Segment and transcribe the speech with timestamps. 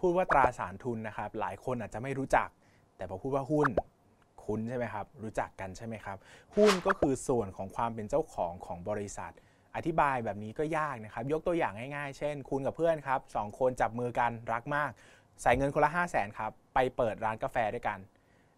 [0.00, 2.48] พูดว่าตราสารทุนนะครับ หลายคนอาจจะไม่รู้จัก
[2.96, 3.68] แต่พอพูดว่าหุ้น
[4.44, 6.16] คุ้นใช่ไหมครับ รู้จักกันใช่ไหมครับ
[6.56, 9.32] หุ้นก็คือส่วนของความเป็นเจ้าของของบริษัท
[9.76, 14.90] อธิบายแบบนี้ก็ยากนะครับ ยกตัวอย่างง่ายๆ เช่น คุณกับเพื่อนครับสองคนจับมือกันรักมาก
[15.42, 17.98] ใส่เงินคนละ 5 0 0แสนครับ ไปเปิดร้านกาแฟด้วยกัน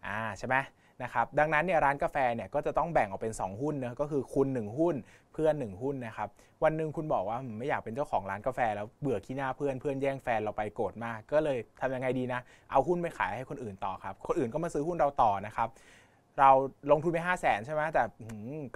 [0.07, 0.57] อ่าใช่ไหม
[1.03, 4.95] นะครับดังนั้นเนี่ยร้านกาแฟเนี่ยก็จะต้องแบ่งออกเป็น 2 หุ้นนะก็คือคุณ 1 หุ้น
[5.33, 6.29] เพื่อน 1 หุ้นนะครับ
[6.65, 15.69] วันหนึ่งคุณบอกว่าไม่อยากเป็นเจ้าของร้านกาแฟ แล้วเบื่อขี้หน้าเพื่อนเพื่อนแย่งแฟนเราไปโกรธมาก ก็เลยทำยังไงดีนะ เอาหุ้นไปขายให้คนอื่นต่อครับคนอื่นก็มาซื้อหุ้นเราต่อนะครับ
[16.41, 16.51] เรา
[16.91, 18.03] ลงทุนไปห้าแสนใช่ไหมแต่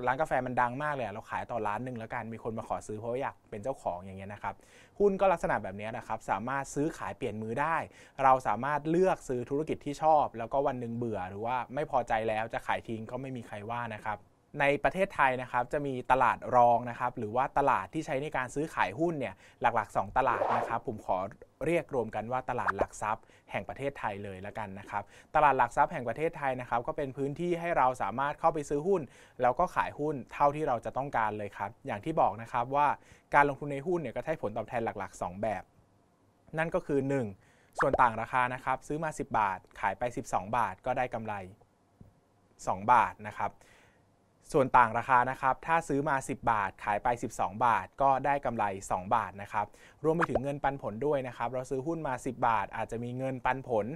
[0.07, 4.55] ร้านกาแฟมันดังมากเลย เราขายต่อร้านหนึ่งแล้วกัน มีคนมาขอซื้อเพราะว่าอยากเป็นเจ้าของอย่างเงี้ยนะครับ
[4.99, 7.77] หุ้นก็ลักษณะแบบนี้นะครับ สามารถซื้อขายเปลี่ยนมือได้
[8.23, 14.19] เราสามารถเลือกซื้อธุรกิจที่ชอบ แล้วก็วันหนึ่งเบื่อหรือว่าไม่พอใจแล้วจะขายทิ้งก็ไม่มีใครว่านะครับ
[14.61, 21.19] ในประเทศไทยนะครับจะมีตลาดรองนะครับหรือว่าตลาดที่ใช้ในการซื้อขายหุ้นเนี่ยหลักๆ 2 ตลาดนะครับผมขอ
[21.67, 25.03] เรียกรวมกันว่าตลาดหลักทรัพย์แห่งประเทศไทยเลยล้วกันนะครับ
[25.35, 29.03] ตลาดหลักทรัพย์แห่งประเทศไทยนะครับก็เป็นพื้นที่ให้เราสามารถเข้าไปซื้อหุ้น
[29.43, 32.87] แล้วก็ขายหุ้นเท่าที่เราจะต้องการเลยครับอย่างที่บอกนะครับว่า
[33.35, 35.63] การลงทุนในหุ้นเนี่ยก็ให้ผลตอบแทนหลัก ๆ 2 แบบ
[36.59, 37.01] นั่นก็คือ
[37.41, 41.35] 1 ส่วนต่างราคานะครับซื้อมา 10 บาท ขายไป 12 บาท ก็ได้กำไร
[42.13, 43.51] 2 บาทนะครับ
[44.53, 49.67] ส่วนต่างราคานะครับ ถ้าซื้อมา 10 บาท ขายไป 12 บาท ก็ได้กำไร 2 บาทนะครับ
[50.05, 53.87] รวมไปถึงเงินปันผลด้วยนะครับ เราซื้อหุ้นมา 10 บาท อาจจะมีเงินปันผล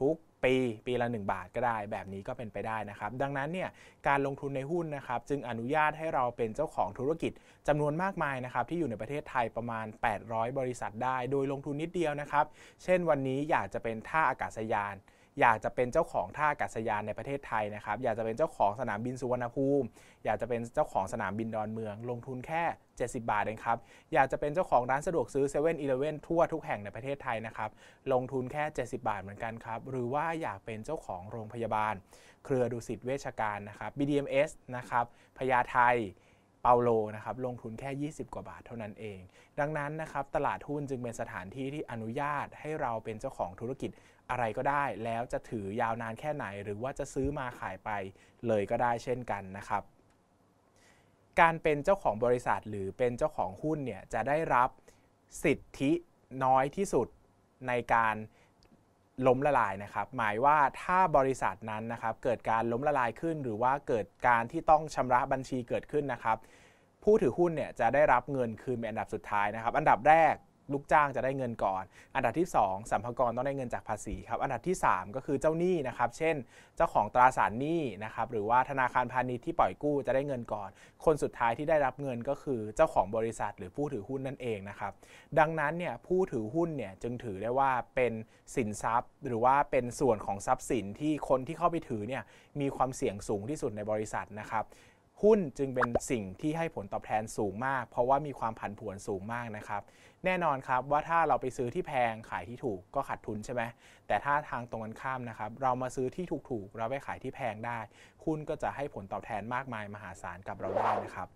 [0.00, 0.54] ทุกปี
[0.86, 3.68] ปีละ 1 บาทก็ได้แบบนี้ก็เป็นไปได้นะครับ ดังนั้นเนี่ย
[4.08, 7.32] การลงทุนในหุ้นนะครับ จึงอนุญาตให้เราเป็นเจ้าของธุรกิจ
[7.68, 9.86] จำนวนมากมายนะครับ ที่อยู่ในประเทศไทยประมาณ
[10.22, 12.44] 800 บริษัทได้ โดยลงทุนนิดเดียวนะครับ
[12.82, 14.94] เช่นวันนี้อยากจะเป็นท่าอากาศยาน
[15.40, 19.86] อยากจะเป็นเจ้าของท่าอากาศยานในประเทศไทยนะครับ อยากจะเป็นเจ้าของสนามบินสุวรรณภูมิ
[20.24, 22.62] อยากจะเป็นเจ้าของสนามบินดอนเมือง ลงทุนแค่
[22.96, 23.78] 70 บาทเองครับ
[24.12, 27.70] อยากจะเป็นเจ้าของร้านสะดวกซื้อ7 e เ e ่ e อทั่วทุกแห่งในประเทศไทยนะครับ
[28.12, 31.94] ลงทุนแค่ 70 บาทเหมือนกันครับ หรือว่าอยากเป็นเจ้าของโรงพยาบาล
[32.44, 35.04] เครือดุสิตเวชการนะครับ BDMS นะครับ
[35.38, 35.78] พญาไท
[36.62, 39.18] เปาโลนะครับลงทุนแค่ 20 กว่าบาทเท่านั้นเอง
[39.60, 43.90] ดังนั้นนะครับตลาดหุ้นจึงเป็นสถานที่ที่อนุญาตให้เราเป็นเจ้าของธุรกิจ
[44.30, 47.90] อะไรก็ได้ แล้วจะถือยาวนานแค่ไหน หรือว่าจะซื้อมาขายไป
[48.46, 49.82] เลยก็ได้เช่นกันนะครับ
[51.40, 54.68] การเป็นเจ้าของบริษัทหรือเป็นเจ้าของหุ้นเนี่ยจะได้รับ
[55.44, 55.90] สิทธิ
[56.44, 57.08] น้อยที่สุด
[57.68, 58.16] ในการ
[59.26, 66.36] ล้มละลายนะครับ หมายว่าถ้าบริษัทนั้นนะครับเกิดการล้มละลายขึ้น หรือว่าเกิดการที่ต้องชำระบัญชีเกิดขึ้นนะครับ
[67.02, 70.34] ผู้ถือหุ้นเนี่ยจะได้รับเงินคืนเป็นอันดับสุดท้ายนะครับ อันดับแรก
[70.74, 71.82] ลูกจ้างจะได้เงินก่อน
[72.14, 76.36] อันดับที่ 2สัมภารต้องได้เงินจากภาษีครับ อันดับที่ 3 ก็คือเจ้าหนี้นะครับ เช่น
[76.76, 80.70] เจ้าของตราสารหนี้นะครับ หรือว่าธนาคารพาณิชย์ที่ปล่อยกู้จะได้เงินก่อน
[81.04, 84.92] คนสุดท้ายที่ได้รับเงินก็คือเจ้าของบริษัท หรือผู้ถือหุ้นนั่นเองนะครับ
[85.38, 88.12] ดังนั้นเนี่ยผู้ถือหุ้นเนี่ยจึงถือได้ว่าเป็น
[88.56, 92.22] สินทรัพย์ หรือว่าเป็นส่วนของทรัพย์สินที่คนที่เข้าไปถือเนี่ย
[92.60, 94.64] มีความเสี่ยงสูงที่สุดในบริษัทนะครับ
[95.22, 99.82] หุ้นจึงเป็นสิ่งที่ให้ผลตอบแทนสูงมาก เพราะว่ามีความผันผวนสูงมากนะครับ
[100.24, 103.62] แน่นอนครับว่าถ้าเราไปซื้อที่แพงขายที่ถูกก็ขาดทุนใช่ไหม
[104.06, 107.78] แต่ถ้าทางตรงกันข้ามนะครับ เรามาซื้อที่ถูกๆ เราไปขายที่แพงได้
[108.24, 111.28] หุ้นก็จะให้ผลตอบแทนมากมายมหาศาลกับเราได้นะครับ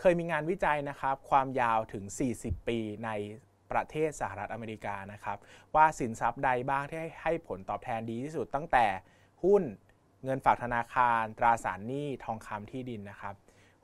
[0.00, 2.04] เคยมีงานวิจัยนะครับ ความยาวถึง
[2.36, 3.10] 40 ปีใน
[3.72, 5.38] ประเทศสหรัฐอเมริกานะครับ
[5.74, 8.86] ว่าสินทรัพย์ใดบ้างที่ให้ผลตอบแทนดีที่สุดตั้งแต่
[9.44, 9.62] หุ้น
[10.24, 13.34] เงินฝากธนาคาร ตราสารหนี้ทองคำที่ดินนะครับ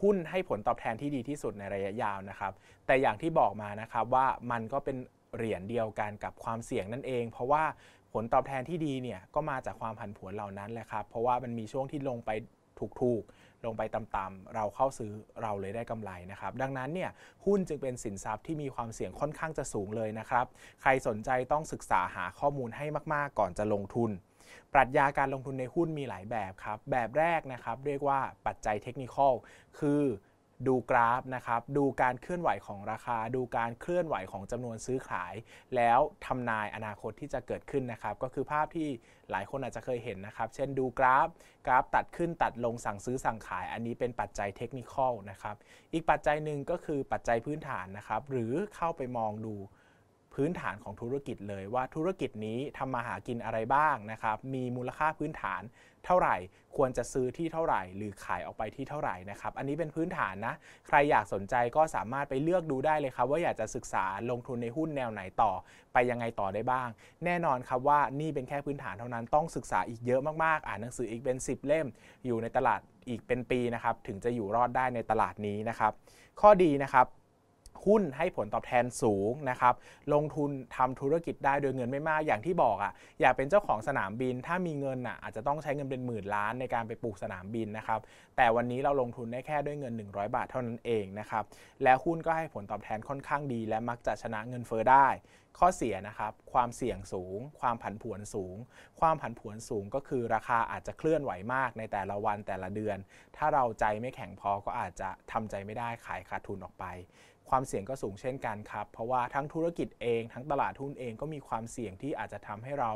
[0.02, 2.52] หุ้นให้ผลตอบแทนที่ดีที่สุดในระยะยาวนะครับ
[2.86, 4.96] แต่อย่างที่บอกมานะครับว่ามันก็เป็น
[5.36, 7.64] เหรียญเดียวกันกับความเสี่ยงนั่นเอง เพราะว่า
[8.12, 12.30] ผลตอบแทนที่ดีเนี่ยก็มาจากความผันผวนเหล่านั้นแหละครับ เพราะว่ามันมีช่วงที่ลงไป
[13.00, 15.12] ถูกๆ ลงไปต่ำๆเราเข้าซื้อ
[15.42, 17.10] เราเลยได้กำไรนะครับ ดังนั้นเนี่ย
[17.46, 20.46] หุ้นจึงเป็นสินทรัพย์ที่มีความเสี่ยงค่อนข้างจะสูงเลยนะครับ
[20.82, 24.10] ใครสนใจต้องศึกษาหาข้อมูลให้มากๆ ก่อนจะลงทุน
[24.74, 29.32] ปรัชญาการลงทุนในหุ้นมีหลายแบบครับ แบบแรกนะครับ เรียกว่าปัจจัยเทคนิคอล
[29.78, 30.02] คือ
[30.68, 35.34] ดูกราฟนะครับ ดูการเคลื่อนไหวของราคา ดูการเคลื่อนไหวของจำนวนซื้อขาย
[35.76, 38.88] แล้วทำนายอนาคตที่จะเกิดขึ้นนะครับ ก็คือภาพที่
[39.30, 41.28] หลายคนอาจจะเคยเห็นนะครับ เช่นดูกราฟ
[41.66, 45.56] กราฟตัดขึ้นตัดลงสั่งซื้อสั่งขาย อันนี้เป็นปัจจัยเทคนิคอลนะครับ
[45.92, 49.56] อีกปัจจัยหนึ่งก็คือปัจจัยพื้นฐานนะครับ หรือเข้าไปมองดู
[50.38, 55.62] พื้นฐานของธุรกิจเลยว่าธุรกิจนี้ทำมาหากินอะไรบ้างนะครับ มีมูลค่าพื้นฐาน
[56.04, 56.36] เท่าไหร่
[56.76, 60.54] ควรจะซื้อที่เท่าไหร่ หรือขายออกไปที่เท่าไหร่นะครับ อันนี้เป็นพื้นฐานนะ
[60.86, 65.52] ใครอยากสนใจก็สามารถไปเลือกดูได้เลยครับ ว่าอยากจะศึกษาลงทุนในหุ้นแนวไหนต่อ
[65.92, 66.88] ไปยังไงต่อได้บ้าง
[67.24, 71.86] แน่นอนครับว่านี่เป็นแค่พื้นฐานเท่านั้นต้องศึกษาอีกเยอะมากๆ อ่านหนังสืออีกเป็น 10 เล่ม
[72.26, 75.92] อยู่ในตลาดอีกเป็นปีนะครับ ถึงจะอยู่รอดได้ในตลาดนี้นะครับ
[76.40, 77.06] ข้อดีนะครับ
[77.84, 79.74] หุ้นให้ผลตอบแทนสูงนะครับ
[80.14, 88.00] ลงทุนทำธุรกิจได้โดยเงินไม่มากอย่างที่บอกอะ่ะอยากเป็นเจ้าของสนามบิน ถ้ามีเงินอะอาจจะต้องใช้เงินเป็นหมื่นล้านในการไปปลูกสนามบินนะครับ
[88.36, 91.44] แต่วันนี้เราลงทุนได้แค่ด้วยเงิน 100 บาทเท่านั้นเองนะครับ
[91.82, 95.08] และหุ้นก็ให้ผลตอบแทนค่อนข้างดี และมักจะชนะเงินเฟอ้อได้
[95.58, 98.56] ข้อเสียนะครับ ความเสี่ยงสูง ความผันผวนสูง
[99.00, 102.98] ความผันผวนสูงก็คือราคาอาจจะเคลื่อนไหวมากในแต่ละวันแต่ละเดือน
[103.36, 106.84] ถ้าเราใจไม่แข็งพอก็อาจจะทำใจไม่ได้ขายขาดทุนออกไป
[107.50, 112.92] ความเสี่ยงก็สูงเช่นกันครับ เพราะว่าทั้งธุรกิจเอง ทั้งตลาดหุ้นเองก็มีความเสี่ยงที่อาจจะทำให้เรา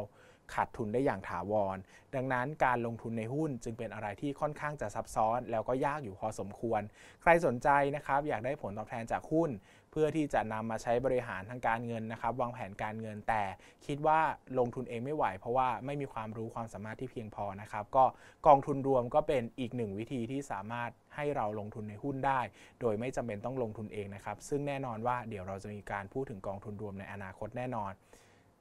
[0.54, 1.76] ขาดทุนได้อย่างถาวร
[2.14, 6.80] ดังนั้นการลงทุนในหุ้นจึงเป็นอะไรที่ค่อนข้างจะซับซ้อน แล้วก็ยากอยู่พอสมควร
[7.22, 9.50] ใครสนใจนะครับอยากได้ผลตอบแทนจากหุ้น
[9.90, 13.42] เพื่อที่จะนำมาใช้บริหารทางการเงินนะครับ วางแผนการเงินแต่
[13.86, 14.20] คิดว่า
[14.58, 18.04] ลงทุนเองไม่ไหว เพราะว่าไม่มีความรู้ความสามารถที่เพียงพอนะครับ ก็
[18.46, 22.40] กองทุนรวมก็เป็นอีกหนึ่งวิธีที่สามารถให้เราลงทุนในหุ้นได้
[22.80, 27.92] โดยไม่จำเป็นต้องลงทุนเองนะครับ ซึ่งแน่นอนว่าเดี๋ยวเราจะมีการพูดถึงกองทุนรวมในอนาคตแน่นอน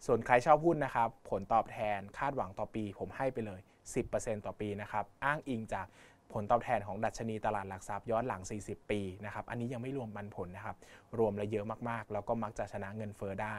[0.06, 3.60] ส่วนใครชอบหุ้นนะครับ ผลตอบแทนคาดหวังต่อปี ผมให้ไปเลย
[4.04, 5.88] 10%ต่อปีนะครับ อ้างอิงจาก
[6.34, 10.78] ผลตอบแทนของดัชนีตลาดหลักทรัพย์ย้อนหลัง 40 ปีนะครับ อันนี้ยังไม่รวมปันผลนะครับ
[11.20, 13.58] รวมแล้วเยอะมากๆ แล้วก็มักจะชนะเงินเฟอ้อได้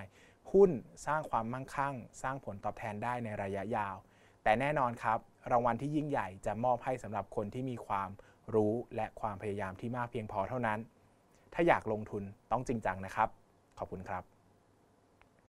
[0.52, 0.70] หุ้น
[1.06, 3.96] สร้างความมั่งคั่ง สร้างผลตอบแทนได้ในระยะยาว
[4.42, 5.18] แต่แน่นอนครับ
[5.50, 8.10] รางวัลที่ยิ่งใหญ่จะมอบให้สำหรับคนที่มีความ
[8.54, 10.78] รู้และความพยายามที่มากเพียงพอเท่านั้น
[11.54, 13.28] ถ้าอยากลงทุนต้องจริงจังนะครับ
[13.78, 14.31] ขอบคุณครับ